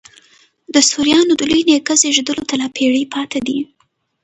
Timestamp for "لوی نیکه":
1.49-1.93